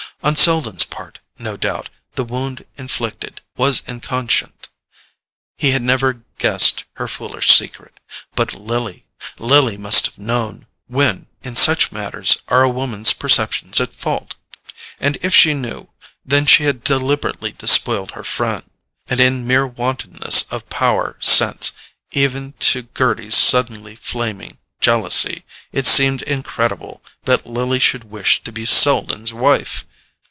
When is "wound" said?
2.23-2.63